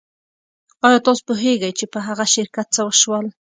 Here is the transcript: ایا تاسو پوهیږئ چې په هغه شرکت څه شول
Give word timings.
ایا 0.85 0.99
تاسو 1.05 1.21
پوهیږئ 1.27 1.71
چې 1.79 1.85
په 1.93 1.99
هغه 2.07 2.25
شرکت 2.35 2.67
څه 2.75 2.81
شول 3.01 3.25